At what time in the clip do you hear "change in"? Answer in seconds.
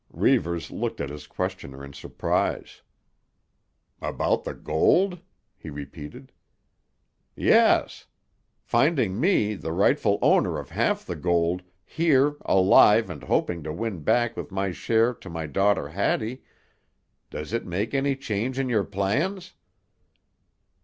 18.15-18.69